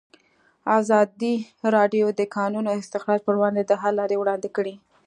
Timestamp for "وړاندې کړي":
4.19-4.75